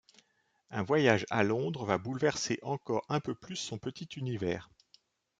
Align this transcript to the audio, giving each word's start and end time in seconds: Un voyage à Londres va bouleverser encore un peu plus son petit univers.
Un 0.71 0.81
voyage 0.81 1.27
à 1.29 1.43
Londres 1.43 1.85
va 1.85 1.99
bouleverser 1.99 2.57
encore 2.63 3.05
un 3.07 3.19
peu 3.19 3.35
plus 3.35 3.55
son 3.57 3.77
petit 3.77 4.07
univers. 4.17 4.71